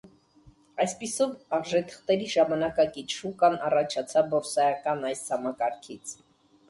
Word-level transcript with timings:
Այսպիսով, 0.83 1.35
արժեթղթերի 1.57 2.31
ժամանակակից 2.35 3.15
շուկան 3.19 3.59
առաջացավ 3.69 4.33
բորսայական 4.35 5.07
այս 5.11 5.23
համակարգից։ 5.35 6.17